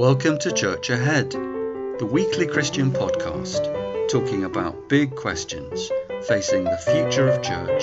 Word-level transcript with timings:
Welcome 0.00 0.38
to 0.38 0.50
Church 0.50 0.88
Ahead, 0.88 1.30
the 1.30 2.08
weekly 2.10 2.46
Christian 2.46 2.90
podcast 2.90 4.08
talking 4.08 4.44
about 4.44 4.88
big 4.88 5.14
questions 5.14 5.92
facing 6.26 6.64
the 6.64 6.78
future 6.78 7.28
of 7.28 7.42
church 7.42 7.82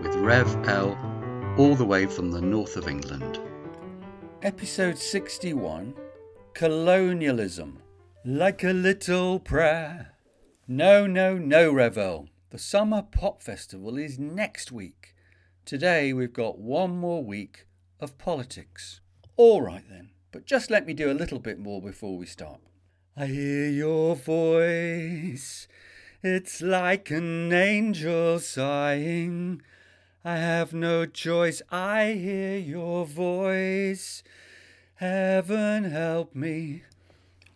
with 0.00 0.14
Rev 0.14 0.46
L, 0.68 0.96
all 1.58 1.74
the 1.74 1.84
way 1.84 2.06
from 2.06 2.30
the 2.30 2.40
north 2.40 2.76
of 2.76 2.86
England. 2.86 3.40
Episode 4.40 4.98
61 4.98 5.94
Colonialism 6.54 7.82
Like 8.24 8.62
a 8.62 8.72
Little 8.72 9.40
Prayer. 9.40 10.12
No, 10.68 11.08
no, 11.08 11.36
no, 11.36 11.72
Rev 11.72 11.98
L. 11.98 12.28
The 12.50 12.58
Summer 12.58 13.02
Pop 13.02 13.42
Festival 13.42 13.98
is 13.98 14.16
next 14.16 14.70
week. 14.70 15.16
Today 15.64 16.12
we've 16.12 16.32
got 16.32 16.60
one 16.60 16.96
more 16.96 17.24
week 17.24 17.66
of 17.98 18.16
politics. 18.16 19.00
All 19.36 19.60
right 19.60 19.82
then. 19.90 20.10
But 20.30 20.44
just 20.44 20.70
let 20.70 20.86
me 20.86 20.92
do 20.92 21.10
a 21.10 21.14
little 21.14 21.38
bit 21.38 21.58
more 21.58 21.80
before 21.80 22.16
we 22.16 22.26
start. 22.26 22.60
I 23.16 23.26
hear 23.26 23.68
your 23.68 24.14
voice. 24.14 25.66
It's 26.22 26.60
like 26.60 27.10
an 27.10 27.52
angel 27.52 28.38
sighing. 28.38 29.62
I 30.24 30.36
have 30.36 30.74
no 30.74 31.06
choice. 31.06 31.62
I 31.70 32.12
hear 32.12 32.58
your 32.58 33.06
voice. 33.06 34.22
Heaven 34.96 35.84
help 35.84 36.34
me. 36.34 36.82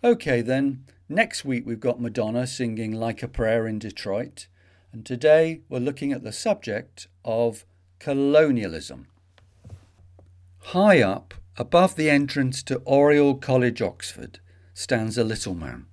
Okay, 0.02 0.40
then. 0.40 0.84
Next 1.08 1.44
week 1.44 1.66
we've 1.66 1.78
got 1.78 2.00
Madonna 2.00 2.46
singing 2.46 2.92
Like 2.92 3.22
a 3.22 3.28
Prayer 3.28 3.66
in 3.66 3.78
Detroit. 3.78 4.46
And 4.92 5.04
today 5.04 5.60
we're 5.68 5.78
looking 5.78 6.12
at 6.12 6.22
the 6.22 6.32
subject 6.32 7.08
of 7.24 7.66
colonialism. 7.98 9.08
High 10.58 11.02
up 11.02 11.34
Above 11.58 11.96
the 11.96 12.08
entrance 12.08 12.62
to 12.62 12.80
Oriel 12.86 13.34
College, 13.34 13.82
Oxford, 13.82 14.40
stands 14.72 15.18
a 15.18 15.24
little 15.24 15.54
man. 15.54 15.86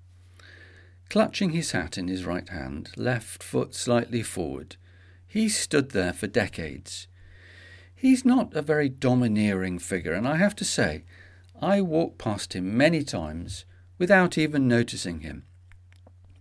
Clutching 1.10 1.52
his 1.52 1.72
hat 1.72 1.98
in 1.98 2.08
his 2.08 2.24
right 2.24 2.48
hand, 2.50 2.92
left 2.96 3.44
foot 3.44 3.76
slightly 3.76 4.24
forward, 4.24 4.78
he 5.28 5.50
stood 5.50 5.92
there 5.92 6.14
for 6.14 6.28
decades. 6.28 7.08
He's 7.94 8.24
not 8.24 8.56
a 8.56 8.62
very 8.62 8.88
domineering 8.88 9.80
figure, 9.80 10.14
and 10.14 10.28
I 10.28 10.38
have 10.38 10.56
to 10.58 10.66
say, 10.66 11.04
I 11.62 11.82
walked 11.82 12.18
past 12.18 12.54
him 12.54 12.78
many 12.78 13.04
times 13.04 13.66
without 13.98 14.38
even 14.38 14.68
noticing 14.68 15.20
him. 15.20 15.44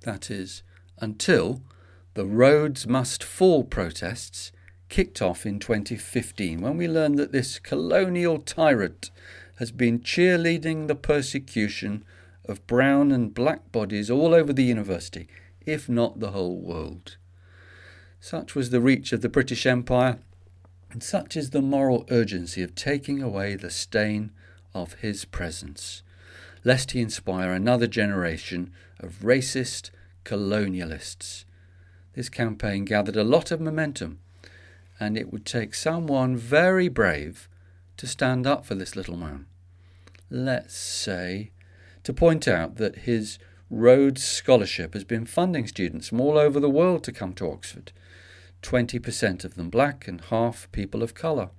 That 0.03 0.30
is, 0.30 0.62
until 0.98 1.62
the 2.14 2.25
Rhodes 2.25 2.86
Must 2.86 3.25
Fall 3.25 3.64
protests 3.64 4.53
kicked 4.89 5.20
off 5.20 5.44
in 5.44 5.58
2015 5.58 6.61
when 6.61 6.77
we 6.77 6.89
learned 6.89 7.19
that 7.19 7.33
this 7.33 7.58
colonial 7.58 8.39
tyrant 8.39 9.11
has 9.56 9.70
been 9.70 10.00
cheerleading 10.00 10.86
the 10.86 10.94
persecution 10.94 12.05
of 12.44 12.67
brown 12.67 13.12
and 13.12 13.34
black 13.34 13.70
bodies 13.70 14.11
all 14.11 14.34
over 14.34 14.53
the 14.53 14.64
university, 14.64 15.28
if 15.66 15.89
not 15.89 16.20
the 16.20 16.31
whole 16.31 16.56
world. 16.56 17.16
Such 18.20 18.55
was 18.55 18.70
the 18.70 18.81
reach 18.81 19.12
of 19.12 19.20
the 19.20 19.28
British 19.28 19.66
Empire, 19.66 20.19
and 20.91 21.03
such 21.03 21.36
is 21.36 21.50
the 21.50 21.62
moral 21.62 22.06
urgency 22.11 22.62
of 22.62 22.75
taking 22.75 23.22
away 23.22 23.55
the 23.55 23.70
stain 23.70 24.31
of 24.75 24.94
his 24.94 25.25
presence, 25.25 26.03
lest 26.64 26.92
he 26.92 27.00
inspire 27.00 27.53
another 27.53 27.86
generation 27.86 28.72
of 28.98 29.20
racist 29.20 29.91
colonialists. 30.25 31.44
This 32.14 32.28
campaign 32.28 32.84
gathered 32.84 33.16
a 33.16 33.25
lot 33.25 33.50
of 33.50 33.61
momentum 33.61 34.20
and 35.00 35.16
it 35.16 35.32
would 35.32 35.44
take 35.44 35.74
someone 35.74 36.36
very 36.36 36.88
brave 36.88 37.48
to 37.96 38.06
stand 38.06 38.46
up 38.46 38.64
for 38.64 38.75
this 38.75 38.97
little 38.97 39.16
man. 39.16 39.47
Let's 40.31 40.75
say 40.75 41.50
to 42.04 42.12
point 42.12 42.48
out 42.48 42.76
that 42.76 43.00
his 43.00 43.38
Rhodes 43.70 44.25
Scholarship 44.25 44.94
has 44.94 45.04
been 45.04 45.26
funding 45.26 45.66
students 45.66 46.09
from 46.09 46.20
all 46.20 46.38
over 46.38 46.59
the 46.59 46.70
world 46.70 47.04
to 47.04 47.12
come 47.12 47.34
to 47.34 47.50
Oxford, 47.50 47.92
20% 48.62 49.44
of 49.44 49.54
them 49.54 49.69
black 49.69 50.09
and 50.09 50.20
half 50.22 50.70
people 50.72 51.03
of 51.03 51.15
colour. 51.15 51.50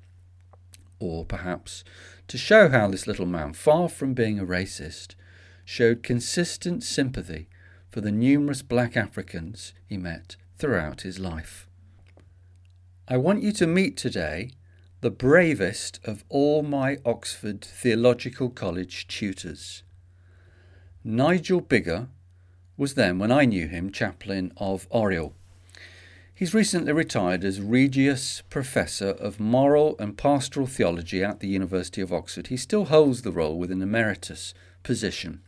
Or 0.99 1.23
perhaps 1.23 1.83
to 2.27 2.37
show 2.37 2.69
how 2.69 2.89
this 2.89 3.07
little 3.07 3.25
man, 3.25 3.53
far 3.53 3.89
from 3.89 4.13
being 4.13 4.39
a 4.39 4.45
racist, 4.45 5.15
showed 5.63 6.03
consistent 6.03 6.83
sympathy 6.83 7.47
for 7.89 8.01
the 8.01 8.11
numerous 8.11 8.61
black 8.61 8.97
Africans 8.97 9.73
he 9.85 9.97
met 9.97 10.35
throughout 10.57 11.01
his 11.01 11.19
life. 11.19 11.68
I 13.11 13.17
want 13.17 13.41
you 13.41 13.51
to 13.53 13.65
meet 13.65 13.97
today 13.97 14.51
the 15.01 15.09
bravest 15.09 15.99
of 16.03 16.23
all 16.29 16.61
my 16.61 16.99
Oxford 17.03 17.65
Theological 17.65 18.51
College 18.51 19.07
tutors. 19.07 19.81
Nigel 21.03 21.59
Biggar 21.59 22.09
was 22.77 22.93
then, 22.93 23.17
when 23.17 23.31
I 23.31 23.45
knew 23.45 23.67
him, 23.67 23.91
chaplain 23.91 24.53
of 24.57 24.85
Oriel. 24.91 25.33
He's 26.35 26.53
recently 26.53 26.93
retired 26.93 27.43
as 27.43 27.59
Regius 27.59 28.43
Professor 28.47 29.09
of 29.09 29.39
Moral 29.39 29.95
and 29.97 30.15
Pastoral 30.15 30.67
Theology 30.67 31.23
at 31.23 31.39
the 31.39 31.47
University 31.47 32.01
of 32.01 32.13
Oxford. 32.13 32.47
He 32.47 32.57
still 32.57 32.85
holds 32.85 33.23
the 33.23 33.31
role 33.31 33.57
with 33.57 33.71
an 33.71 33.81
emeritus 33.81 34.53
position. 34.83 35.41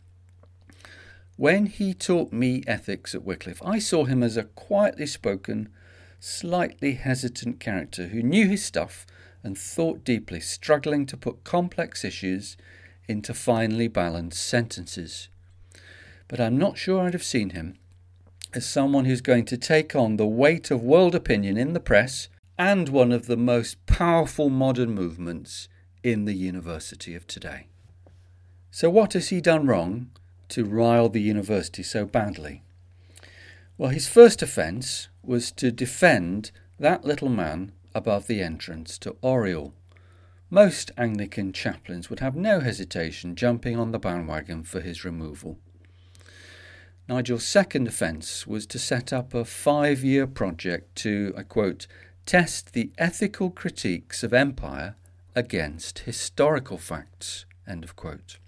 When 1.36 1.66
he 1.66 1.94
taught 1.94 2.32
me 2.32 2.64
ethics 2.66 3.14
at 3.14 3.22
Wycliffe, 3.22 3.62
I 3.64 3.78
saw 3.78 4.04
him 4.04 4.24
as 4.24 4.36
a 4.36 4.42
quietly 4.42 5.06
spoken, 5.06 5.68
slightly 6.24 6.92
hesitant 6.94 7.58
character 7.58 8.06
who 8.08 8.22
knew 8.22 8.46
his 8.46 8.64
stuff 8.64 9.04
and 9.42 9.58
thought 9.58 10.04
deeply, 10.04 10.38
struggling 10.38 11.04
to 11.04 11.16
put 11.16 11.42
complex 11.42 12.04
issues 12.04 12.56
into 13.08 13.34
finely 13.34 13.88
balanced 13.88 14.46
sentences. 14.46 15.28
But 16.28 16.40
I'm 16.40 16.56
not 16.56 16.78
sure 16.78 17.00
I'd 17.00 17.12
have 17.12 17.24
seen 17.24 17.50
him 17.50 17.74
as 18.54 18.64
someone 18.64 19.04
who's 19.04 19.20
going 19.20 19.46
to 19.46 19.56
take 19.56 19.96
on 19.96 20.16
the 20.16 20.26
weight 20.26 20.70
of 20.70 20.80
world 20.80 21.16
opinion 21.16 21.56
in 21.56 21.72
the 21.72 21.80
press 21.80 22.28
and 22.56 22.88
one 22.88 23.10
of 23.10 23.26
the 23.26 23.36
most 23.36 23.84
powerful 23.86 24.48
modern 24.48 24.94
movements 24.94 25.68
in 26.04 26.24
the 26.24 26.34
university 26.34 27.16
of 27.16 27.26
today. 27.26 27.66
So, 28.70 28.88
what 28.88 29.14
has 29.14 29.30
he 29.30 29.40
done 29.40 29.66
wrong 29.66 30.10
to 30.50 30.64
rile 30.64 31.08
the 31.08 31.20
university 31.20 31.82
so 31.82 32.06
badly? 32.06 32.62
Well, 33.78 33.90
his 33.90 34.08
first 34.08 34.42
offence 34.42 35.08
was 35.22 35.50
to 35.52 35.70
defend 35.72 36.50
that 36.78 37.04
little 37.04 37.28
man 37.28 37.72
above 37.94 38.26
the 38.26 38.42
entrance 38.42 38.98
to 38.98 39.16
Oriel. 39.22 39.72
Most 40.50 40.90
Anglican 40.98 41.52
chaplains 41.52 42.10
would 42.10 42.20
have 42.20 42.36
no 42.36 42.60
hesitation 42.60 43.34
jumping 43.34 43.78
on 43.78 43.92
the 43.92 43.98
bandwagon 43.98 44.64
for 44.64 44.80
his 44.80 45.04
removal. 45.04 45.58
Nigel's 47.08 47.44
second 47.44 47.88
offence 47.88 48.46
was 48.46 48.66
to 48.66 48.78
set 48.78 49.12
up 49.12 49.34
a 49.34 49.44
five 49.44 50.04
year 50.04 50.26
project 50.26 50.94
to, 50.96 51.34
I 51.36 51.42
quote, 51.42 51.86
test 52.26 52.72
the 52.74 52.90
ethical 52.98 53.50
critiques 53.50 54.22
of 54.22 54.32
empire 54.32 54.96
against 55.34 56.00
historical 56.00 56.78
facts. 56.78 57.46
End 57.66 57.82
of 57.84 57.96
quote. 57.96 58.38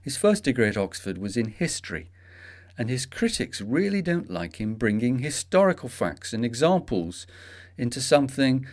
His 0.00 0.16
first 0.16 0.44
degree 0.44 0.68
at 0.68 0.76
Oxford 0.76 1.18
was 1.18 1.36
in 1.36 1.48
history, 1.48 2.10
and 2.76 2.88
his 2.88 3.06
critics 3.06 3.60
really 3.60 4.02
don't 4.02 4.30
like 4.30 4.60
him 4.60 4.74
bringing 4.74 5.18
historical 5.18 5.88
facts 5.88 6.32
and 6.32 6.44
examples 6.44 7.26
into 7.76 8.00
something 8.00 8.66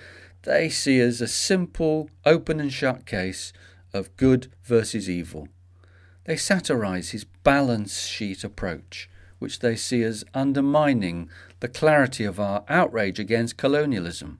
they 0.43 0.69
see 0.69 0.99
as 0.99 1.19
a 1.19 1.27
simple, 1.27 2.09
open 2.25 2.59
and 2.59 2.71
shut 2.71 3.05
case 3.05 3.51
of 3.93 4.15
good 4.15 4.51
versus 4.63 5.09
evil. 5.09 5.49
They 6.25 6.37
satirize 6.37 7.09
his 7.09 7.25
balance 7.25 8.05
sheet 8.05 8.43
approach, 8.43 9.09
which 9.39 9.59
they 9.59 9.75
see 9.75 10.03
as 10.03 10.23
undermining 10.33 11.29
the 11.59 11.67
clarity 11.67 12.23
of 12.23 12.39
our 12.39 12.63
outrage 12.69 13.19
against 13.19 13.57
colonialism. 13.57 14.39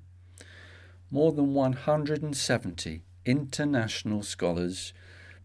More 1.12 1.32
than 1.32 1.54
170 1.54 3.02
international 3.26 4.24
scholars 4.24 4.94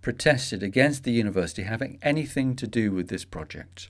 protested 0.02 0.62
against 0.62 1.05
the 1.05 1.12
university 1.12 1.62
having 1.62 1.99
anything 2.02 2.55
to 2.56 2.67
do 2.67 2.93
with 2.93 3.08
this 3.08 3.25
project. 3.25 3.88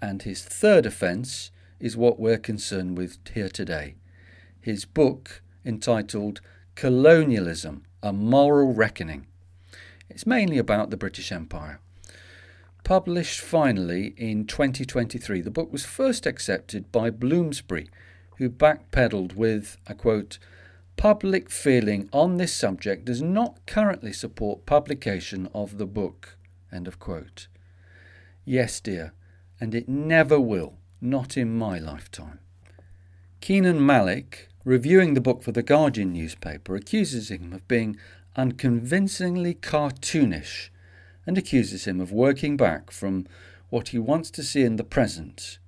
And 0.00 0.22
his 0.22 0.42
third 0.42 0.86
offence 0.86 1.50
is 1.78 1.96
what 1.96 2.18
we're 2.18 2.38
concerned 2.38 2.96
with 2.96 3.18
here 3.34 3.48
today. 3.48 3.96
His 4.60 4.84
book, 4.84 5.42
entitled 5.64 6.40
Colonialism 6.74 7.84
A 8.02 8.12
Moral 8.12 8.72
Reckoning. 8.72 9.26
It's 10.08 10.26
mainly 10.26 10.58
about 10.58 10.90
the 10.90 10.96
British 10.96 11.30
Empire. 11.30 11.80
Published 12.82 13.40
finally 13.40 14.14
in 14.16 14.46
2023, 14.46 15.42
the 15.42 15.50
book 15.50 15.70
was 15.70 15.84
first 15.84 16.26
accepted 16.26 16.90
by 16.90 17.10
Bloomsbury, 17.10 17.90
who 18.38 18.48
backpedaled 18.48 19.34
with, 19.34 19.76
I 19.86 19.92
quote, 19.92 20.38
public 20.96 21.50
feeling 21.50 22.08
on 22.12 22.36
this 22.36 22.54
subject 22.54 23.04
does 23.04 23.22
not 23.22 23.58
currently 23.66 24.12
support 24.12 24.66
publication 24.66 25.48
of 25.54 25.78
the 25.78 25.86
book. 25.86 26.36
End 26.72 26.88
of 26.88 26.98
quote. 26.98 27.48
Yes, 28.44 28.80
dear, 28.80 29.12
and 29.60 29.74
it 29.74 29.88
never 29.88 30.40
will, 30.40 30.78
not 31.00 31.36
in 31.36 31.56
my 31.56 31.78
lifetime. 31.78 32.38
Kenan 33.40 33.84
Malik, 33.84 34.48
reviewing 34.64 35.14
the 35.14 35.20
book 35.20 35.42
for 35.42 35.52
the 35.52 35.62
Guardian 35.62 36.12
newspaper, 36.12 36.74
accuses 36.74 37.30
him 37.30 37.52
of 37.52 37.66
being 37.68 37.96
unconvincingly 38.36 39.54
cartoonish 39.54 40.70
and 41.26 41.36
accuses 41.36 41.86
him 41.86 42.00
of 42.00 42.12
working 42.12 42.56
back 42.56 42.90
from 42.90 43.26
what 43.68 43.88
he 43.88 43.98
wants 43.98 44.30
to 44.30 44.42
see 44.42 44.62
in 44.62 44.76
the 44.76 44.84
present. 44.84 45.58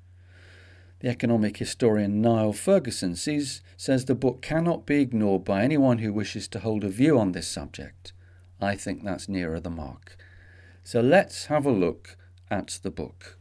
The 1.00 1.08
economic 1.08 1.56
historian 1.56 2.20
Niall 2.20 2.52
Ferguson 2.52 3.16
sees, 3.16 3.60
says 3.76 4.04
the 4.04 4.14
book 4.14 4.40
cannot 4.40 4.86
be 4.86 5.00
ignored 5.00 5.44
by 5.44 5.62
anyone 5.62 5.98
who 5.98 6.12
wishes 6.12 6.46
to 6.48 6.60
hold 6.60 6.84
a 6.84 6.88
view 6.88 7.18
on 7.18 7.32
this 7.32 7.48
subject. 7.48 8.12
I 8.60 8.76
think 8.76 9.02
that's 9.02 9.28
nearer 9.28 9.58
the 9.58 9.70
mark. 9.70 10.16
So 10.84 11.00
let's 11.00 11.46
have 11.46 11.66
a 11.66 11.72
look 11.72 12.16
at 12.50 12.78
the 12.82 12.90
book. 12.90 13.38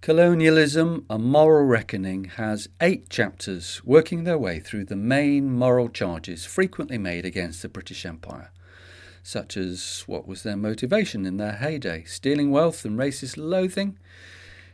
Colonialism, 0.00 1.04
A 1.10 1.18
Moral 1.18 1.66
Reckoning 1.66 2.24
has 2.24 2.70
eight 2.80 3.10
chapters 3.10 3.82
working 3.84 4.24
their 4.24 4.38
way 4.38 4.58
through 4.58 4.86
the 4.86 4.96
main 4.96 5.52
moral 5.52 5.90
charges 5.90 6.46
frequently 6.46 6.96
made 6.96 7.26
against 7.26 7.60
the 7.60 7.68
British 7.68 8.06
Empire 8.06 8.50
such 9.22 9.58
as 9.58 10.04
what 10.06 10.26
was 10.26 10.42
their 10.42 10.56
motivation 10.56 11.26
in 11.26 11.36
their 11.36 11.52
heyday 11.52 12.02
stealing 12.04 12.50
wealth 12.50 12.86
and 12.86 12.98
racist 12.98 13.36
loathing. 13.36 13.98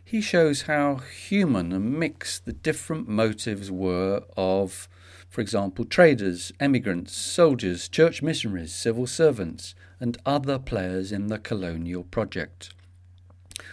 He 0.05 0.20
shows 0.20 0.62
how 0.62 0.99
human 0.99 1.73
and 1.73 1.99
mixed 1.99 2.44
the 2.44 2.52
different 2.52 3.08
motives 3.08 3.69
were 3.69 4.23
of, 4.37 4.88
for 5.28 5.40
example, 5.40 5.84
traders, 5.84 6.52
emigrants, 6.61 7.17
soldiers, 7.17 7.88
church 7.88 8.23
missionaries, 8.23 8.73
civil 8.73 9.08
servants, 9.08 9.75
and 9.99 10.17
other 10.25 10.61
players 10.61 11.11
in 11.11 11.26
the 11.26 11.40
colonial 11.40 12.05
project. 12.05 12.73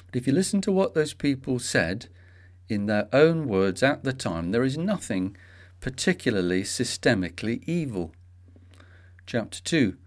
But 0.05 0.15
if 0.15 0.27
you 0.27 0.33
listen 0.33 0.61
to 0.61 0.71
what 0.71 0.93
those 0.93 1.13
people 1.13 1.59
said 1.59 2.07
in 2.69 2.85
their 2.85 3.07
own 3.13 3.47
words 3.47 3.83
at 3.83 4.03
the 4.03 4.13
time, 4.13 4.51
there 4.51 4.63
is 4.63 4.77
nothing 4.77 5.35
particularly 5.79 6.63
systemically 6.63 7.61
evil. 7.67 8.13
Chapter 9.25 9.61
2 9.61 9.97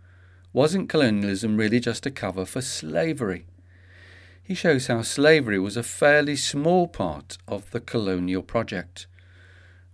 wasn't 0.57 0.89
colonialism 0.89 1.59
really 1.59 1.79
just 1.81 2.07
a 2.07 2.11
cover 2.11 2.47
for 2.47 2.63
slavery? 2.63 3.45
He 4.43 4.55
shows 4.55 4.87
how 4.87 5.03
slavery 5.03 5.59
was 5.59 5.77
a 5.77 5.83
fairly 5.83 6.35
small 6.35 6.89
part 6.89 7.37
of 7.47 7.71
the 7.73 7.81
colonial 7.81 8.43
project. 8.43 9.07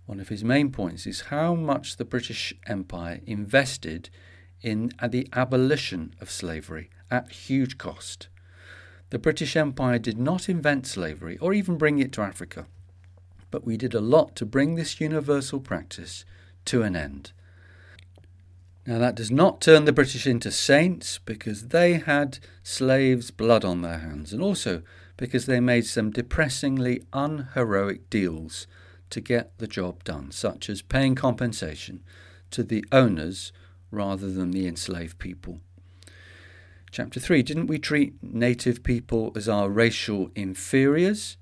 One 0.05 0.21
of 0.21 0.29
his 0.29 0.41
main 0.41 0.71
points 0.71 1.05
is 1.05 1.21
how 1.21 1.53
much 1.53 1.97
the 1.97 2.05
British 2.05 2.53
Empire 2.65 3.19
invested 3.25 4.09
in 4.61 4.93
the 5.05 5.27
abolition 5.33 6.15
of 6.21 6.31
slavery 6.31 6.89
at 7.11 7.31
huge 7.31 7.77
cost. 7.77 8.29
The 9.09 9.19
British 9.19 9.55
Empire 9.55 9.99
did 9.99 10.17
not 10.17 10.49
invent 10.49 10.87
slavery 10.87 11.37
or 11.37 11.53
even 11.53 11.77
bring 11.77 11.99
it 11.99 12.11
to 12.13 12.21
Africa, 12.21 12.65
but 13.51 13.65
we 13.65 13.77
did 13.77 13.93
a 13.93 14.01
lot 14.01 14.35
to 14.37 14.45
bring 14.45 14.75
this 14.75 14.99
universal 14.99 15.59
practice 15.59 16.25
to 16.65 16.81
an 16.81 16.95
end. 16.95 17.31
Now, 18.85 18.99
that 18.99 19.15
does 19.15 19.31
not 19.31 19.61
turn 19.61 19.85
the 19.85 19.93
British 19.93 20.27
into 20.27 20.51
saints 20.51 21.19
because 21.19 21.69
they 21.69 21.93
had 21.93 22.39
slaves' 22.63 23.31
blood 23.31 23.63
on 23.63 23.81
their 23.81 23.99
hands, 23.99 24.33
and 24.33 24.41
also 24.41 24.81
because 25.15 25.45
they 25.45 25.61
made 25.61 25.85
some 25.85 26.11
depressingly 26.11 27.03
unheroic 27.13 28.09
deals 28.09 28.67
to 29.09 29.21
get 29.21 29.57
the 29.57 29.67
job 29.67 30.03
done, 30.03 30.31
such 30.31 30.69
as 30.69 30.81
paying 30.81 31.15
compensation 31.15 32.03
to 32.51 32.63
the 32.63 32.83
owners 32.91 33.53
rather 33.89 34.29
than 34.29 34.51
the 34.51 34.67
enslaved 34.67 35.17
people. 35.17 35.61
Chapter 36.93 37.19
3 37.19 37.41
Didn't 37.41 37.65
we 37.65 37.79
treat 37.79 38.21
native 38.21 38.83
people 38.83 39.31
as 39.35 39.49
our 39.49 39.67
racial 39.67 40.29
inferiors? 40.35 41.37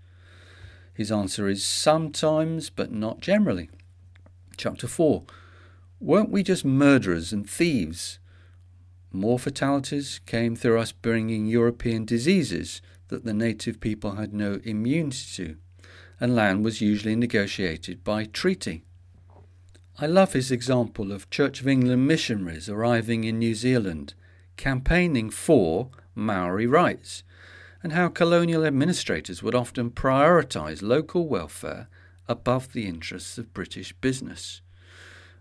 His 0.93 1.11
answer 1.11 1.49
is 1.49 1.61
sometimes, 1.61 2.69
but 2.69 2.89
not 2.89 3.19
generally. 3.19 3.69
Chapter 4.55 4.87
4 4.87 5.25
Weren't 5.99 6.29
we 6.29 6.41
just 6.41 6.63
murderers 6.63 7.33
and 7.33 7.49
thieves? 7.49 8.19
More 9.11 9.37
fatalities 9.37 10.21
came 10.25 10.55
through 10.55 10.79
us 10.79 10.93
bringing 10.93 11.47
European 11.47 12.05
diseases 12.05 12.81
that 13.09 13.25
the 13.25 13.33
native 13.33 13.81
people 13.81 14.11
had 14.11 14.33
no 14.33 14.61
immunity 14.63 15.25
to, 15.35 15.57
and 16.17 16.33
land 16.33 16.63
was 16.63 16.79
usually 16.79 17.17
negotiated 17.17 18.05
by 18.05 18.23
treaty. 18.23 18.85
I 19.99 20.05
love 20.05 20.31
his 20.31 20.49
example 20.49 21.11
of 21.11 21.29
Church 21.29 21.59
of 21.59 21.67
England 21.67 22.07
missionaries 22.07 22.69
arriving 22.69 23.25
in 23.25 23.37
New 23.37 23.53
Zealand, 23.53 24.13
campaigning 24.57 25.29
for 25.29 25.89
Maori 26.15 26.67
rights, 26.67 27.23
and 27.83 27.93
how 27.93 28.09
colonial 28.09 28.65
administrators 28.65 29.41
would 29.41 29.55
often 29.55 29.89
prioritise 29.89 30.81
local 30.81 31.27
welfare 31.27 31.87
above 32.27 32.73
the 32.73 32.87
interests 32.87 33.37
of 33.37 33.53
British 33.53 33.93
business. 33.93 34.61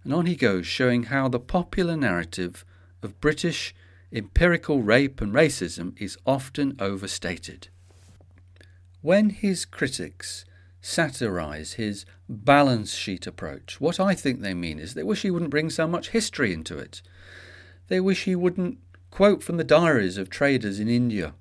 And 0.04 0.14
on 0.14 0.26
he 0.26 0.36
goes, 0.36 0.66
showing 0.66 1.04
how 1.04 1.28
the 1.28 1.38
popular 1.38 1.96
narrative 1.96 2.64
of 3.02 3.20
British 3.20 3.74
empirical 4.12 4.82
rape 4.82 5.20
and 5.20 5.32
racism 5.32 6.00
is 6.00 6.18
often 6.26 6.76
overstated. 6.80 7.68
When 9.02 9.30
his 9.30 9.64
critics 9.64 10.44
satirize 10.80 11.74
his 11.74 12.06
balance 12.28 12.94
sheet 12.94 13.26
approach, 13.26 13.80
what 13.80 14.00
I 14.00 14.14
think 14.14 14.40
they 14.40 14.54
mean 14.54 14.78
is 14.78 14.94
they 14.94 15.02
wish 15.02 15.22
he 15.22 15.30
wouldn't 15.30 15.50
bring 15.50 15.70
so 15.70 15.86
much 15.86 16.10
history 16.10 16.52
into 16.52 16.78
it. 16.78 17.02
They 17.88 18.00
wish 18.00 18.24
he 18.24 18.34
wouldn't 18.34 18.78
quote 19.10 19.42
from 19.42 19.56
the 19.56 19.64
diaries 19.64 20.16
of 20.16 20.30
traders 20.30 20.78
in 20.78 20.88
India. 20.88 21.34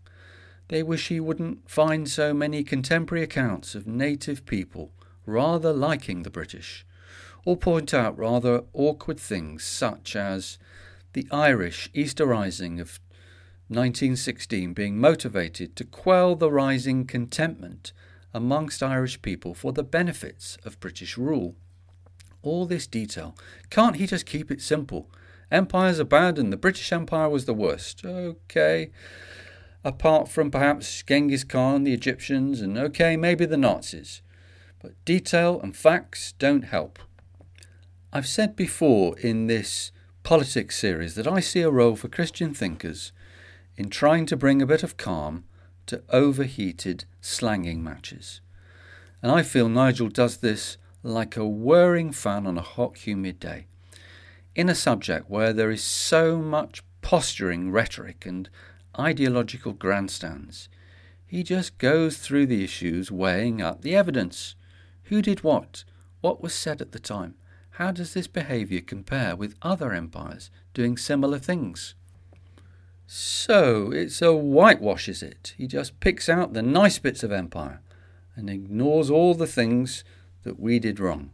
They 0.69 0.83
wish 0.83 1.07
he 1.07 1.19
wouldn't 1.19 1.69
find 1.69 2.09
so 2.09 2.33
many 2.33 2.63
contemporary 2.63 3.23
accounts 3.23 3.75
of 3.75 3.87
native 3.87 4.45
people 4.45 4.91
rather 5.25 5.73
liking 5.73 6.23
the 6.23 6.29
British 6.29 6.85
or 7.45 7.55
point 7.55 7.93
out 7.93 8.17
rather 8.17 8.63
awkward 8.73 9.19
things 9.19 9.63
such 9.63 10.15
as 10.15 10.57
the 11.13 11.27
Irish 11.31 11.89
Easter 11.93 12.25
Rising 12.25 12.79
of 12.79 12.99
1916 13.69 14.73
being 14.73 14.99
motivated 14.99 15.75
to 15.75 15.83
quell 15.83 16.35
the 16.35 16.51
rising 16.51 17.05
contentment 17.05 17.91
amongst 18.33 18.83
Irish 18.83 19.21
people 19.21 19.53
for 19.53 19.73
the 19.73 19.83
benefits 19.83 20.57
of 20.65 20.79
British 20.79 21.17
rule. 21.17 21.55
All 22.41 22.65
this 22.65 22.87
detail. 22.87 23.35
Can't 23.69 23.97
he 23.97 24.07
just 24.07 24.25
keep 24.25 24.51
it 24.51 24.61
simple? 24.61 25.09
Empires 25.51 25.99
are 25.99 26.05
bad 26.05 26.37
and 26.37 26.53
the 26.53 26.57
British 26.57 26.91
Empire 26.91 27.29
was 27.29 27.45
the 27.45 27.53
worst. 27.53 28.05
Okay. 28.05 28.91
Apart 29.83 30.29
from 30.29 30.51
perhaps 30.51 31.03
Genghis 31.03 31.43
Khan, 31.43 31.83
the 31.83 31.93
Egyptians, 31.93 32.61
and 32.61 32.77
okay, 32.77 33.15
maybe 33.15 33.45
the 33.45 33.57
Nazis. 33.57 34.21
But 34.81 34.93
detail 35.05 35.59
and 35.61 35.75
facts 35.75 36.33
don't 36.37 36.63
help. 36.63 36.99
I've 38.11 38.27
said 38.27 38.55
before 38.55 39.17
in 39.19 39.47
this 39.47 39.91
politics 40.23 40.77
series 40.77 41.15
that 41.15 41.27
I 41.27 41.39
see 41.39 41.61
a 41.61 41.71
role 41.71 41.95
for 41.95 42.07
Christian 42.07 42.53
thinkers 42.53 43.11
in 43.77 43.89
trying 43.89 44.25
to 44.27 44.37
bring 44.37 44.61
a 44.61 44.67
bit 44.67 44.83
of 44.83 44.97
calm 44.97 45.45
to 45.85 46.03
overheated 46.09 47.05
slanging 47.21 47.83
matches. 47.83 48.41
And 49.21 49.31
I 49.31 49.41
feel 49.41 49.69
Nigel 49.69 50.09
does 50.09 50.37
this 50.37 50.77
like 51.03 51.37
a 51.37 51.47
whirring 51.47 52.11
fan 52.11 52.45
on 52.45 52.57
a 52.57 52.61
hot, 52.61 52.97
humid 52.97 53.39
day. 53.39 53.67
In 54.59 54.67
a 54.67 54.75
subject 54.75 55.29
where 55.29 55.53
there 55.53 55.71
is 55.71 55.81
so 55.81 56.37
much 56.37 56.83
posturing 57.01 57.71
rhetoric 57.71 58.25
and 58.25 58.49
ideological 58.99 59.71
grandstands, 59.71 60.67
he 61.25 61.43
just 61.43 61.77
goes 61.77 62.17
through 62.17 62.47
the 62.47 62.61
issues, 62.61 63.09
weighing 63.09 63.61
up 63.61 63.83
the 63.83 63.95
evidence. 63.95 64.55
Who 65.03 65.21
did 65.21 65.43
what? 65.45 65.85
What 66.19 66.43
was 66.43 66.53
said 66.53 66.81
at 66.81 66.91
the 66.91 66.99
time? 66.99 67.35
How 67.79 67.91
does 67.91 68.13
this 68.13 68.27
behaviour 68.27 68.81
compare 68.81 69.33
with 69.33 69.55
other 69.61 69.93
empires 69.93 70.51
doing 70.73 70.97
similar 70.97 71.39
things? 71.39 71.95
So 73.07 73.93
it's 73.93 74.21
a 74.21 74.33
whitewash, 74.33 75.07
is 75.07 75.23
it? 75.23 75.53
He 75.57 75.67
just 75.67 76.01
picks 76.01 76.27
out 76.27 76.51
the 76.51 76.61
nice 76.61 76.99
bits 76.99 77.23
of 77.23 77.31
empire 77.31 77.79
and 78.35 78.49
ignores 78.49 79.09
all 79.09 79.35
the 79.35 79.47
things 79.47 80.03
that 80.43 80.59
we 80.59 80.79
did 80.79 80.99
wrong. 80.99 81.31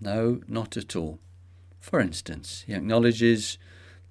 No, 0.00 0.42
not 0.46 0.76
at 0.76 0.94
all. 0.94 1.18
For 1.86 2.00
instance, 2.00 2.64
he 2.66 2.74
acknowledges 2.74 3.58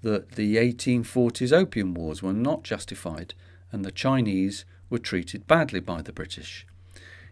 that 0.01 0.36
the 0.36 0.55
1840s 0.55 1.51
Opium 1.51 1.94
Wars 1.94 2.24
were 2.24 2.32
not 2.32 2.63
justified 2.63 3.34
and 3.70 3.84
the 3.84 3.91
Chinese 3.91 4.63
were 4.89 4.98
treated 4.98 5.46
badly 5.46 5.82
by 5.82 6.01
the 6.01 6.13
British. 6.13 6.65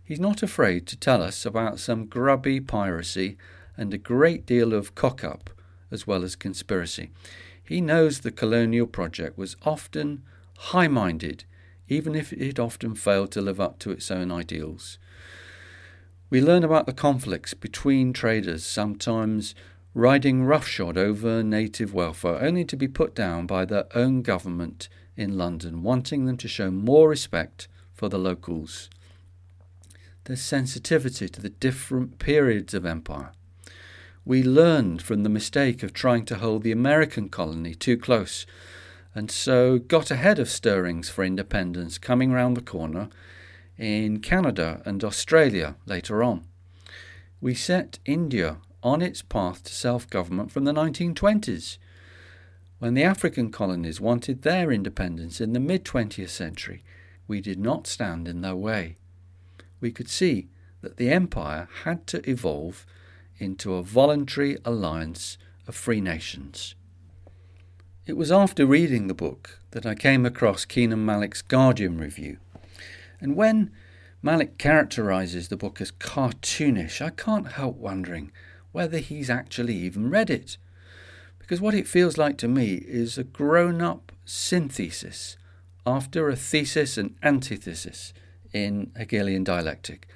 He's 0.03 0.19
not 0.19 0.43
afraid 0.43 0.85
to 0.87 0.97
tell 0.97 1.23
us 1.23 1.45
about 1.45 1.79
some 1.79 2.07
grubby 2.07 2.59
piracy 2.59 3.37
and 3.77 3.93
a 3.93 3.97
great 3.97 4.45
deal 4.45 4.73
of 4.73 4.95
cock 4.95 5.23
up 5.23 5.49
as 5.89 6.05
well 6.05 6.25
as 6.25 6.35
conspiracy. 6.35 7.11
He 7.63 7.79
knows 7.79 8.19
the 8.19 8.29
colonial 8.29 8.85
project 8.85 9.37
was 9.37 9.55
often 9.61 10.23
high 10.57 10.89
minded, 10.89 11.45
even 11.87 12.15
if 12.15 12.33
it 12.33 12.59
often 12.59 12.95
failed 12.95 13.31
to 13.31 13.41
live 13.41 13.61
up 13.61 13.79
to 13.79 13.91
its 13.91 14.11
own 14.11 14.29
ideals. 14.29 14.97
We 16.29 16.41
learn 16.41 16.65
about 16.65 16.85
the 16.85 16.93
conflicts 16.93 17.53
between 17.53 18.11
traders, 18.11 18.65
sometimes 18.65 19.55
riding 19.93 20.43
roughshod 20.43 20.97
over 20.97 21.43
native 21.43 21.93
welfare, 21.93 22.41
only 22.41 22.65
to 22.65 22.75
be 22.75 22.87
put 22.87 23.13
down 23.13 23.45
by 23.45 23.65
their 23.65 23.85
own 23.95 24.21
government 24.21 24.89
in 25.15 25.37
London, 25.37 25.83
wanting 25.83 26.25
them 26.25 26.37
to 26.37 26.47
show 26.47 26.71
more 26.71 27.09
respect 27.09 27.67
for 27.93 28.09
the 28.09 28.17
locals. 28.17 28.89
There's 30.23 30.41
sensitivity 30.41 31.29
to 31.29 31.41
the 31.41 31.49
different 31.49 32.17
periods 32.17 32.73
of 32.73 32.85
empire. 32.85 33.31
We 34.25 34.41
learned 34.41 35.01
from 35.01 35.23
the 35.23 35.29
mistake 35.29 35.83
of 35.83 35.93
trying 35.93 36.25
to 36.25 36.35
hold 36.35 36.63
the 36.63 36.71
American 36.71 37.29
colony 37.29 37.75
too 37.75 37.97
close 37.97 38.45
and 39.15 39.29
so 39.29 39.77
got 39.77 40.09
ahead 40.09 40.39
of 40.39 40.49
stirrings 40.49 41.09
for 41.09 41.23
independence 41.23 41.97
coming 41.97 42.31
round 42.31 42.57
the 42.57 42.61
corner 42.61 43.09
in 43.77 44.19
Canada 44.19 44.81
and 44.85 45.03
Australia 45.03 45.75
later 45.85 46.23
on. 46.23 46.45
We 47.41 47.53
set 47.53 47.99
India 48.05 48.57
on 48.83 49.01
its 49.01 49.21
path 49.21 49.63
to 49.63 49.73
self 49.73 50.09
government 50.09 50.51
from 50.51 50.65
the 50.65 50.73
1920s, 50.73 51.77
when 52.79 52.93
the 52.93 53.03
African 53.03 53.49
colonies 53.49 54.01
wanted 54.01 54.41
their 54.41 54.71
independence 54.71 55.39
in 55.39 55.53
the 55.53 55.59
mid 55.59 55.85
20th 55.85 56.29
century. 56.29 56.83
We 57.27 57.39
did 57.39 57.57
not 57.57 57.87
stand 57.87 58.27
in 58.27 58.41
their 58.41 58.55
way. 58.55 58.97
We 59.79 59.91
could 59.91 60.09
see 60.09 60.49
that 60.81 60.97
the 60.97 61.09
empire 61.09 61.69
had 61.83 62.05
to 62.07 62.29
evolve 62.29 62.85
into 63.37 63.75
a 63.75 63.83
voluntary 63.83 64.57
alliance 64.65 65.37
of 65.67 65.75
free 65.75 66.01
nations. 66.01 66.75
It 68.05 68.17
was 68.17 68.31
after 68.31 68.65
reading 68.65 69.07
the 69.07 69.13
book 69.13 69.59
that 69.71 69.85
I 69.85 69.95
came 69.95 70.25
across 70.25 70.65
Kenan 70.65 71.05
Malik's 71.05 71.41
Guardian 71.41 71.97
review. 71.97 72.37
And 73.21 73.37
when 73.37 73.71
Malik 74.21 74.57
characterizes 74.57 75.47
the 75.47 75.55
book 75.55 75.79
as 75.79 75.91
cartoonish, 75.91 77.01
I 77.01 77.11
can't 77.11 77.53
help 77.53 77.77
wondering 77.77 78.31
whether 78.73 78.97
he's 78.97 79.29
actually 79.29 79.75
even 79.77 80.09
read 80.09 80.29
it. 80.29 80.57
Because 81.39 81.61
what 81.61 81.73
it 81.73 81.87
feels 81.87 82.17
like 82.17 82.37
to 82.39 82.47
me 82.49 82.75
is 82.75 83.17
a 83.17 83.23
grown 83.23 83.81
up 83.81 84.11
synthesis 84.25 85.37
after 85.85 86.27
a 86.27 86.35
thesis 86.35 86.97
and 86.97 87.15
antithesis 87.23 88.13
in 88.51 88.91
Hegelian 88.97 89.43
dialectic. 89.43 90.07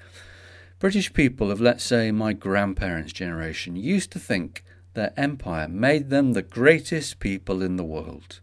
British 0.80 1.14
people 1.14 1.52
of, 1.52 1.60
let's 1.60 1.84
say, 1.84 2.12
my 2.12 2.34
grandparents' 2.34 3.14
generation 3.14 3.76
used 3.76 4.12
to 4.12 4.20
think 4.20 4.64
their 4.94 5.14
empire 5.18 5.68
made 5.68 6.10
them 6.10 6.34
the 6.34 6.42
greatest 6.42 7.20
people 7.20 7.62
in 7.62 7.76
the 7.76 7.84
world. 7.84 8.40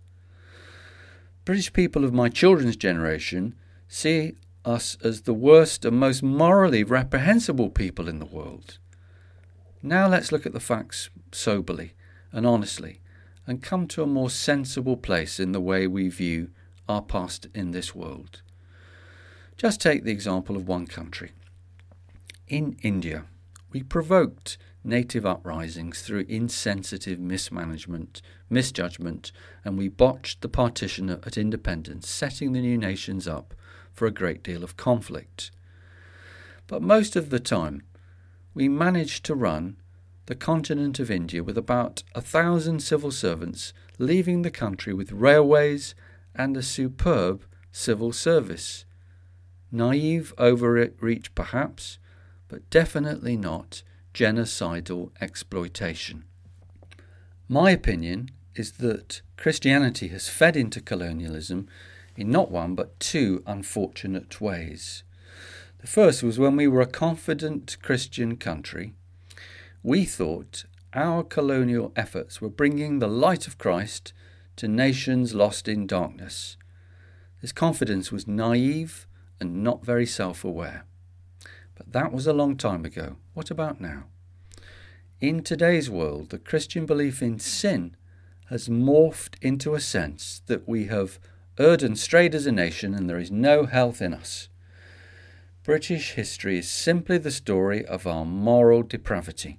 British 1.44 1.72
people 1.72 2.04
of 2.04 2.12
my 2.12 2.28
children's 2.28 2.76
generation 2.76 3.54
see 3.88 4.34
us 4.64 4.96
as 5.02 5.22
the 5.22 5.34
worst 5.34 5.84
and 5.84 5.98
most 5.98 6.22
morally 6.22 6.82
reprehensible 6.82 7.70
people 7.70 8.08
in 8.08 8.18
the 8.18 8.24
world. 8.24 8.78
Now 9.86 10.08
let's 10.08 10.32
look 10.32 10.46
at 10.46 10.54
the 10.54 10.60
facts 10.60 11.10
soberly 11.30 11.92
and 12.32 12.46
honestly 12.46 13.00
and 13.46 13.62
come 13.62 13.86
to 13.88 14.02
a 14.02 14.06
more 14.06 14.30
sensible 14.30 14.96
place 14.96 15.38
in 15.38 15.52
the 15.52 15.60
way 15.60 15.86
we 15.86 16.08
view 16.08 16.48
our 16.88 17.02
past 17.02 17.48
in 17.54 17.72
this 17.72 17.94
world. 17.94 18.40
Just 19.58 19.82
take 19.82 20.02
the 20.02 20.10
example 20.10 20.56
of 20.56 20.66
one 20.66 20.86
country. 20.86 21.32
In 22.48 22.78
India, 22.80 23.26
we 23.72 23.82
provoked 23.82 24.56
native 24.82 25.26
uprisings 25.26 26.00
through 26.00 26.24
insensitive 26.30 27.20
mismanagement, 27.20 28.22
misjudgment, 28.48 29.32
and 29.66 29.76
we 29.76 29.88
botched 29.88 30.40
the 30.40 30.48
partition 30.48 31.10
at 31.10 31.36
independence, 31.36 32.08
setting 32.08 32.54
the 32.54 32.62
new 32.62 32.78
nations 32.78 33.28
up 33.28 33.52
for 33.92 34.06
a 34.06 34.10
great 34.10 34.42
deal 34.42 34.64
of 34.64 34.78
conflict. 34.78 35.50
But 36.66 36.80
most 36.80 37.16
of 37.16 37.28
the 37.28 37.38
time, 37.38 37.82
we 38.54 38.68
managed 38.68 39.24
to 39.24 39.34
run 39.34 39.76
the 40.26 40.34
continent 40.34 40.98
of 40.98 41.10
India 41.10 41.42
with 41.42 41.58
about 41.58 42.02
a 42.14 42.20
thousand 42.20 42.80
civil 42.80 43.10
servants, 43.10 43.72
leaving 43.98 44.42
the 44.42 44.50
country 44.50 44.94
with 44.94 45.12
railways 45.12 45.94
and 46.34 46.56
a 46.56 46.62
superb 46.62 47.44
civil 47.70 48.12
service. 48.12 48.86
Naive 49.70 50.32
overreach, 50.38 51.34
perhaps, 51.34 51.98
but 52.48 52.68
definitely 52.70 53.36
not 53.36 53.82
genocidal 54.14 55.10
exploitation. 55.20 56.24
My 57.48 57.70
opinion 57.70 58.30
is 58.54 58.72
that 58.72 59.20
Christianity 59.36 60.08
has 60.08 60.28
fed 60.28 60.56
into 60.56 60.80
colonialism 60.80 61.68
in 62.16 62.30
not 62.30 62.50
one 62.50 62.74
but 62.74 62.98
two 63.00 63.42
unfortunate 63.46 64.40
ways. 64.40 65.03
The 65.84 65.90
first 65.90 66.22
was 66.22 66.38
when 66.38 66.56
we 66.56 66.66
were 66.66 66.80
a 66.80 66.86
confident 66.86 67.76
Christian 67.82 68.38
country, 68.38 68.94
we 69.82 70.06
thought 70.06 70.64
our 70.94 71.22
colonial 71.22 71.92
efforts 71.94 72.40
were 72.40 72.48
bringing 72.48 73.00
the 73.00 73.06
light 73.06 73.46
of 73.46 73.58
Christ 73.58 74.14
to 74.56 74.66
nations 74.66 75.34
lost 75.34 75.68
in 75.68 75.86
darkness. 75.86 76.56
This 77.42 77.52
confidence 77.52 78.10
was 78.10 78.26
naive 78.26 79.06
and 79.38 79.62
not 79.62 79.84
very 79.84 80.06
self 80.06 80.42
aware. 80.42 80.86
But 81.74 81.92
that 81.92 82.14
was 82.14 82.26
a 82.26 82.32
long 82.32 82.56
time 82.56 82.86
ago. 82.86 83.16
What 83.34 83.50
about 83.50 83.78
now? 83.78 84.04
In 85.20 85.42
today's 85.42 85.90
world, 85.90 86.30
the 86.30 86.38
Christian 86.38 86.86
belief 86.86 87.20
in 87.20 87.38
sin 87.38 87.94
has 88.46 88.70
morphed 88.70 89.34
into 89.42 89.74
a 89.74 89.80
sense 89.80 90.40
that 90.46 90.66
we 90.66 90.86
have 90.86 91.18
erred 91.58 91.82
and 91.82 91.98
strayed 91.98 92.34
as 92.34 92.46
a 92.46 92.52
nation 92.52 92.94
and 92.94 93.10
there 93.10 93.18
is 93.18 93.30
no 93.30 93.66
health 93.66 94.00
in 94.00 94.14
us. 94.14 94.48
British 95.64 96.12
history 96.12 96.58
is 96.58 96.68
simply 96.68 97.16
the 97.16 97.30
story 97.30 97.86
of 97.86 98.06
our 98.06 98.26
moral 98.26 98.82
depravity. 98.82 99.58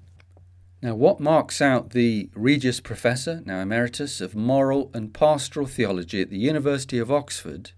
Now, 0.80 0.94
what 0.94 1.20
marks 1.20 1.62
out 1.62 1.90
the 1.90 2.30
Regius 2.36 2.80
Professor, 2.80 3.42
now 3.44 3.60
Emeritus, 3.60 4.22
of 4.22 4.36
Moral 4.36 4.92
and 4.94 5.16
Pastoral 5.16 5.66
Theology 5.66 6.22
at 6.22 6.30
the 6.30 6.38
University 6.38 7.00
of 7.00 7.12
Oxford 7.12 7.72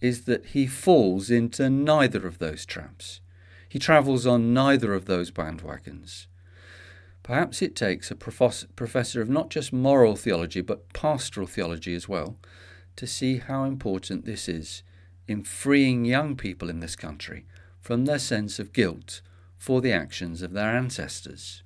is 0.00 0.26
that 0.26 0.46
he 0.46 0.68
falls 0.68 1.28
into 1.28 1.68
neither 1.68 2.24
of 2.24 2.38
those 2.38 2.64
traps. 2.64 3.20
He 3.68 3.80
travels 3.80 4.28
on 4.28 4.54
neither 4.54 4.94
of 4.94 5.06
those 5.06 5.32
bandwagons. 5.32 6.28
Perhaps 7.24 7.62
it 7.62 7.74
takes 7.74 8.12
a 8.12 8.16
professor 8.16 9.20
of 9.20 9.28
not 9.28 9.50
just 9.50 9.72
moral 9.72 10.14
theology 10.14 10.60
but 10.60 10.92
pastoral 10.92 11.48
theology 11.48 11.96
as 11.96 12.08
well 12.08 12.36
to 12.94 13.08
see 13.08 13.38
how 13.38 13.64
important 13.64 14.24
this 14.24 14.48
is 14.48 14.84
in 15.30 15.44
freeing 15.44 16.04
young 16.04 16.34
people 16.34 16.68
in 16.68 16.80
this 16.80 16.96
country 16.96 17.44
from 17.80 18.04
their 18.04 18.18
sense 18.18 18.58
of 18.58 18.72
guilt 18.72 19.20
for 19.56 19.80
the 19.80 19.92
actions 19.92 20.42
of 20.42 20.52
their 20.52 20.76
ancestors. 20.76 21.62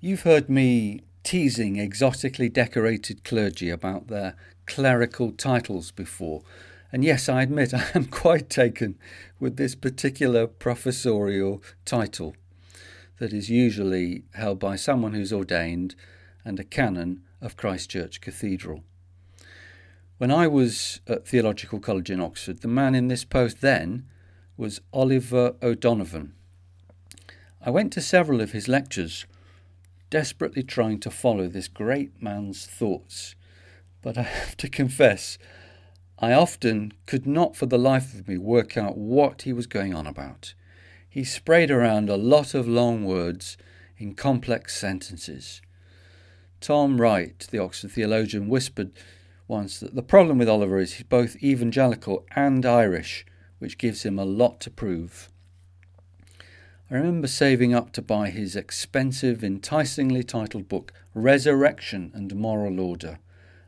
You've 0.00 0.22
heard 0.22 0.50
me 0.50 1.02
teasing 1.22 1.76
exotically 1.76 2.48
decorated 2.48 3.22
clergy 3.22 3.70
about 3.70 4.08
their 4.08 4.34
clerical 4.66 5.30
titles 5.30 5.92
before, 5.92 6.42
and 6.90 7.04
yes, 7.04 7.28
I 7.28 7.42
admit 7.42 7.72
I 7.74 7.86
am 7.94 8.06
quite 8.06 8.50
taken 8.50 8.98
with 9.38 9.56
this 9.56 9.76
particular 9.76 10.48
professorial 10.48 11.62
title 11.84 12.34
that 13.18 13.32
is 13.32 13.48
usually 13.48 14.24
held 14.34 14.58
by 14.58 14.74
someone 14.74 15.14
who's 15.14 15.32
ordained 15.32 15.94
and 16.44 16.58
a 16.58 16.64
canon 16.64 17.22
of 17.40 17.56
Christ 17.56 17.90
Church 17.90 18.20
Cathedral. 18.20 18.82
When 20.20 20.30
I 20.30 20.48
was 20.48 21.00
at 21.06 21.26
Theological 21.26 21.80
College 21.80 22.10
in 22.10 22.20
Oxford, 22.20 22.60
the 22.60 22.68
man 22.68 22.94
in 22.94 23.08
this 23.08 23.24
post 23.24 23.62
then 23.62 24.04
was 24.54 24.82
Oliver 24.92 25.54
O'Donovan. 25.62 26.34
I 27.64 27.70
went 27.70 27.90
to 27.94 28.02
several 28.02 28.42
of 28.42 28.52
his 28.52 28.68
lectures 28.68 29.24
desperately 30.10 30.62
trying 30.62 31.00
to 31.00 31.10
follow 31.10 31.48
this 31.48 31.68
great 31.68 32.22
man's 32.22 32.66
thoughts. 32.66 33.34
But 34.02 34.18
I 34.18 34.22
have 34.40 34.58
to 34.58 34.68
confess, 34.68 35.38
I 36.18 36.34
often 36.34 36.92
could 37.06 37.26
not 37.26 37.56
for 37.56 37.64
the 37.64 37.78
life 37.78 38.12
of 38.12 38.28
me 38.28 38.36
work 38.36 38.76
out 38.76 38.98
what 38.98 39.40
he 39.42 39.54
was 39.54 39.66
going 39.66 39.94
on 39.94 40.06
about. 40.06 40.52
He 41.08 41.24
sprayed 41.24 41.70
around 41.70 42.10
a 42.10 42.18
lot 42.18 42.52
of 42.52 42.68
long 42.68 43.06
words 43.06 43.56
in 43.96 44.12
complex 44.12 44.76
sentences. 44.76 45.62
Tom 46.60 47.00
Wright, 47.00 47.48
the 47.50 47.58
Oxford 47.58 47.92
theologian, 47.92 48.50
whispered 48.50 48.92
once 49.50 49.80
that 49.80 49.96
the 49.96 50.02
problem 50.02 50.38
with 50.38 50.48
Oliver 50.48 50.78
is 50.78 50.94
he's 50.94 51.06
both 51.06 51.42
evangelical 51.42 52.24
and 52.36 52.64
Irish, 52.64 53.26
which 53.58 53.78
gives 53.78 54.04
him 54.04 54.16
a 54.16 54.24
lot 54.24 54.60
to 54.60 54.70
prove. 54.70 55.28
I 56.88 56.94
remember 56.94 57.26
saving 57.26 57.74
up 57.74 57.92
to 57.92 58.02
buy 58.02 58.30
his 58.30 58.54
expensive, 58.54 59.42
enticingly 59.42 60.22
titled 60.22 60.68
book, 60.68 60.92
Resurrection 61.14 62.12
and 62.14 62.34
Moral 62.36 62.78
Order, 62.78 63.18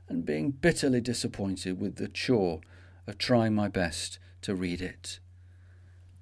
and 0.08 0.24
being 0.24 0.52
bitterly 0.52 1.00
disappointed 1.00 1.80
with 1.80 1.96
the 1.96 2.08
chore 2.08 2.60
of 3.08 3.18
trying 3.18 3.54
my 3.54 3.66
best 3.66 4.20
to 4.42 4.54
read 4.54 4.80
it. 4.80 5.18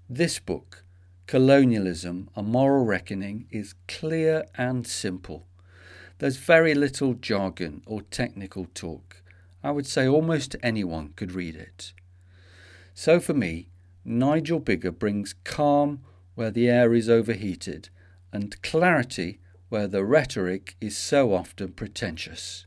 This 0.08 0.38
book, 0.38 0.84
Colonialism, 1.26 2.30
A 2.34 2.42
Moral 2.42 2.86
Reckoning, 2.86 3.46
is 3.50 3.74
clear 3.86 4.46
and 4.56 4.86
simple. 4.86 5.46
There's 6.18 6.38
very 6.38 6.74
little 6.74 7.12
jargon 7.12 7.82
or 7.84 8.00
technical 8.02 8.66
talk. 8.74 9.19
I 9.62 9.70
would 9.70 9.86
say 9.86 10.08
almost 10.08 10.56
anyone 10.62 11.12
could 11.16 11.32
read 11.32 11.54
it. 11.56 11.92
So 12.94 13.20
for 13.20 13.34
me, 13.34 13.68
Nigel 14.04 14.60
Biggar 14.60 14.98
brings 14.98 15.34
calm, 15.44 16.00
where 16.34 16.50
the 16.50 16.68
air 16.68 16.94
is 16.94 17.08
overheated, 17.08 17.90
and 18.32 18.60
clarity 18.62 19.40
where 19.68 19.86
the 19.86 20.04
rhetoric 20.04 20.76
is 20.80 20.96
so 20.96 21.34
often 21.34 21.72
pretentious. 21.72 22.66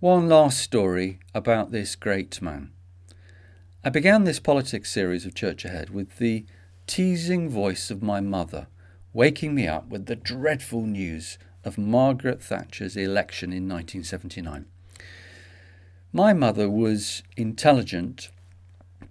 One 0.00 0.28
last 0.28 0.58
story 0.58 1.18
about 1.34 1.72
this 1.72 1.96
great 1.96 2.40
man. 2.40 2.70
I 3.84 3.90
began 3.90 4.24
this 4.24 4.40
politics 4.40 4.90
series 4.90 5.26
of 5.26 5.34
Church 5.34 5.64
Ahead 5.64 5.90
with 5.90 6.18
the 6.18 6.46
teasing 6.86 7.50
voice 7.50 7.90
of 7.90 8.02
my 8.02 8.20
mother 8.20 8.68
waking 9.12 9.54
me 9.54 9.66
up 9.66 9.88
with 9.88 10.06
the 10.06 10.16
dreadful 10.16 10.82
news 10.82 11.38
of 11.64 11.78
Margaret 11.78 12.42
Thatcher's 12.42 12.96
election 12.96 13.50
in 13.50 13.68
1979. 13.68 14.66
My 16.12 16.32
mother 16.32 16.70
was 16.70 17.22
intelligent 17.36 18.30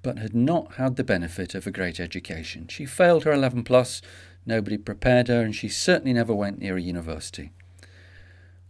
but 0.01 0.20
had 0.20 0.34
not 0.34 0.75
had 0.75 0.96
the 0.96 1.04
benefit 1.04 1.54
of 1.54 1.68
a 1.68 1.72
great 1.72 2.00
education. 2.00 2.68
She 2.70 2.86
failed 2.86 3.24
her 3.24 3.34
11 3.34 3.63
plus, 3.63 4.01
nobody 4.46 4.77
prepared 4.77 5.27
her, 5.27 5.42
and 5.42 5.56
she 5.56 5.68
certainly 5.68 6.13
never 6.13 6.34
went 6.34 6.60
near 6.60 6.77
a 6.77 6.82
university. 6.82 7.51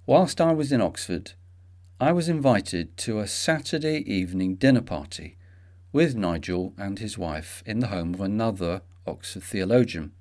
Whilst 0.05 0.41
I 0.41 0.51
was 0.53 0.71
in 0.71 0.81
Oxford, 0.81 1.33
I 1.99 2.11
was 2.11 2.27
invited 2.27 2.97
to 2.97 3.19
a 3.19 3.27
Saturday 3.27 3.99
evening 4.11 4.55
dinner 4.55 4.81
party 4.81 5.37
with 5.91 6.15
Nigel 6.15 6.73
and 6.77 6.99
his 6.99 7.17
wife 7.17 7.61
in 7.65 7.79
the 7.79 7.87
home 7.87 8.13
of 8.13 8.21
another 8.21 8.81
Oxford 9.05 9.43
theologian. 9.43 10.11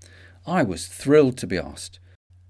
I 0.47 0.63
was 0.63 0.87
thrilled 0.87 1.39
to 1.39 1.47
be 1.47 1.59
asked. 1.59 1.99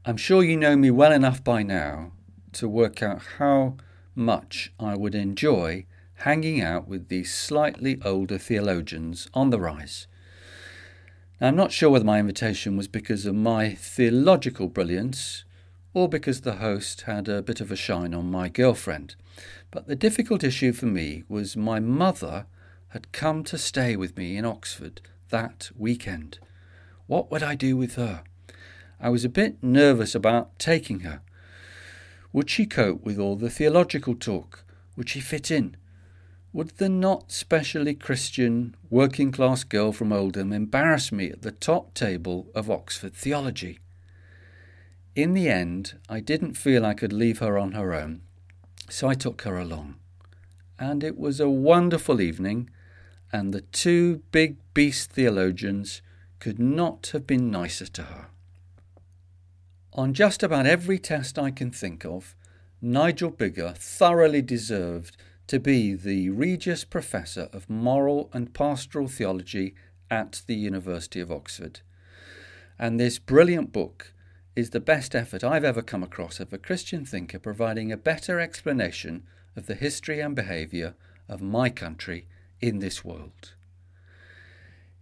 I'm 0.04 0.16
sure 0.16 0.42
you 0.42 0.56
know 0.56 0.76
me 0.76 0.90
well 0.90 1.12
enough 1.12 1.42
by 1.42 1.62
now 1.62 2.12
to 2.52 2.68
work 2.68 3.02
out 3.02 3.22
how 3.38 3.76
much 4.16 4.72
I 4.80 4.96
would 4.96 5.14
enjoy 5.14 5.86
hanging 6.20 6.60
out 6.60 6.88
with 6.88 7.08
these 7.08 7.32
slightly 7.32 8.00
older 8.04 8.38
theologians 8.38 9.28
on 9.34 9.50
the 9.50 9.60
rise. 9.60 10.06
Now, 11.40 11.48
I'm 11.48 11.56
not 11.56 11.72
sure 11.72 11.90
whether 11.90 12.04
my 12.04 12.18
invitation 12.18 12.76
was 12.76 12.88
because 12.88 13.26
of 13.26 13.34
my 13.34 13.74
theological 13.74 14.68
brilliance 14.68 15.44
or 15.92 16.08
because 16.08 16.40
the 16.40 16.56
host 16.56 17.02
had 17.02 17.28
a 17.28 17.42
bit 17.42 17.60
of 17.60 17.70
a 17.70 17.76
shine 17.76 18.14
on 18.14 18.30
my 18.30 18.48
girlfriend. 18.48 19.16
But 19.70 19.86
the 19.86 19.96
difficult 19.96 20.42
issue 20.42 20.72
for 20.72 20.86
me 20.86 21.24
was 21.28 21.56
my 21.56 21.80
mother 21.80 22.46
had 22.88 23.12
come 23.12 23.44
to 23.44 23.58
stay 23.58 23.96
with 23.96 24.16
me 24.16 24.36
in 24.36 24.44
Oxford 24.44 25.02
that 25.28 25.70
weekend. 25.76 26.38
What 27.06 27.30
would 27.30 27.42
I 27.42 27.54
do 27.54 27.76
with 27.76 27.96
her? 27.96 28.24
I 28.98 29.10
was 29.10 29.24
a 29.24 29.28
bit 29.28 29.62
nervous 29.62 30.14
about 30.14 30.58
taking 30.58 31.00
her. 31.00 31.20
Would 32.36 32.50
she 32.50 32.66
cope 32.66 33.02
with 33.02 33.18
all 33.18 33.36
the 33.36 33.48
theological 33.48 34.14
talk? 34.14 34.62
Would 34.94 35.08
she 35.08 35.20
fit 35.20 35.50
in? 35.50 35.74
Would 36.52 36.76
the 36.76 36.90
not 36.90 37.32
specially 37.32 37.94
Christian 37.94 38.76
working 38.90 39.32
class 39.32 39.64
girl 39.64 39.90
from 39.90 40.12
Oldham 40.12 40.52
embarrass 40.52 41.10
me 41.10 41.30
at 41.30 41.40
the 41.40 41.50
top 41.50 41.94
table 41.94 42.48
of 42.54 42.70
Oxford 42.70 43.14
theology? 43.14 43.78
In 45.14 45.32
the 45.32 45.48
end, 45.48 45.98
I 46.10 46.20
didn't 46.20 46.58
feel 46.58 46.84
I 46.84 46.92
could 46.92 47.10
leave 47.10 47.38
her 47.38 47.56
on 47.56 47.72
her 47.72 47.94
own, 47.94 48.20
so 48.90 49.08
I 49.08 49.14
took 49.14 49.40
her 49.44 49.56
along. 49.56 49.94
And 50.78 51.02
it 51.02 51.16
was 51.16 51.40
a 51.40 51.48
wonderful 51.48 52.20
evening, 52.20 52.68
and 53.32 53.54
the 53.54 53.62
two 53.62 54.20
big 54.30 54.58
beast 54.74 55.10
theologians 55.10 56.02
could 56.38 56.58
not 56.58 57.08
have 57.14 57.26
been 57.26 57.50
nicer 57.50 57.86
to 57.86 58.02
her. 58.02 58.26
On 59.96 60.12
just 60.12 60.42
about 60.42 60.66
every 60.66 60.98
test 60.98 61.38
I 61.38 61.50
can 61.50 61.70
think 61.70 62.04
of, 62.04 62.36
Nigel 62.82 63.30
Biggar 63.30 63.74
thoroughly 63.74 64.42
deserved 64.42 65.16
to 65.46 65.58
be 65.58 65.94
the 65.94 66.28
Regius 66.28 66.84
Professor 66.84 67.48
of 67.50 67.70
Moral 67.70 68.28
and 68.34 68.52
Pastoral 68.52 69.08
Theology 69.08 69.74
at 70.10 70.42
the 70.46 70.54
University 70.54 71.18
of 71.18 71.32
Oxford. 71.32 71.80
And 72.78 73.00
this 73.00 73.18
brilliant 73.18 73.72
book 73.72 74.12
is 74.54 74.70
the 74.70 74.80
best 74.80 75.14
effort 75.14 75.42
I've 75.42 75.64
ever 75.64 75.80
come 75.80 76.02
across 76.02 76.40
of 76.40 76.52
a 76.52 76.58
Christian 76.58 77.06
thinker 77.06 77.38
providing 77.38 77.90
a 77.90 77.96
better 77.96 78.38
explanation 78.38 79.26
of 79.56 79.64
the 79.64 79.74
history 79.74 80.20
and 80.20 80.36
behaviour 80.36 80.94
of 81.26 81.40
my 81.40 81.70
country 81.70 82.26
in 82.60 82.80
this 82.80 83.02
world. 83.02 83.54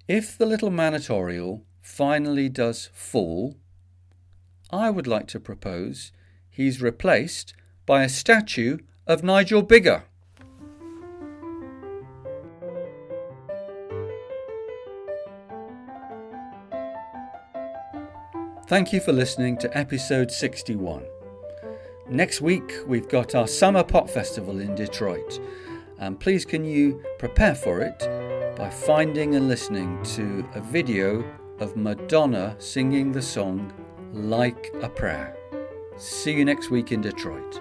If 0.07 0.39
the 0.39 0.47
little 0.47 0.71
man 0.71 0.95
at 0.95 1.11
Oriel 1.11 1.65
finally 1.83 2.49
does 2.49 2.91
fall, 2.93 3.57
I 4.71 4.91
would 4.91 5.07
like 5.07 5.27
to 5.29 5.41
propose 5.41 6.13
he's 6.51 6.81
replaced 6.81 7.55
by 7.87 8.03
a 8.03 8.09
statue 8.09 8.79
of 9.07 9.23
Nigel 9.23 9.63
Biggar. 9.63 10.03
Thank 18.67 18.95
you 18.95 19.01
for 19.01 19.13
listening 19.13 19.59
to 19.59 19.77
episode 19.77 20.31
61. 20.33 21.05
Next 22.09 22.41
week, 22.41 22.73
we've 22.87 23.09
got 23.09 23.35
our 23.35 23.47
Summer 23.47 23.85
Pop 23.85 24.09
Festival 24.09 24.59
in 24.61 24.75
Detroit, 24.75 25.39
and 25.99 26.19
please 26.19 26.47
can 26.47 26.65
you 26.65 27.05
prepare 27.19 27.55
for 27.55 27.81
it 27.81 27.99
by 28.57 28.71
finding 28.71 29.35
and 29.35 29.49
listening 29.49 30.03
to 30.03 30.49
a 30.55 30.61
video 30.61 31.23
of 31.61 31.77
Madonna 31.77 32.57
singing 32.59 33.13
the 33.13 33.23
song 33.23 33.73
Like 34.15 34.73
a 34.81 34.89
Prayer. 34.89 35.37
See 35.97 36.31
you 36.31 36.45
next 36.45 36.71
week 36.71 36.93
in 36.93 37.01
Detroit. 37.01 37.61